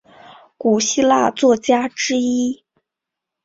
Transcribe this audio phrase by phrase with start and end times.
[0.57, 2.65] 古希腊作家之一。